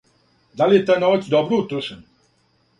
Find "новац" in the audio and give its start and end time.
1.05-1.29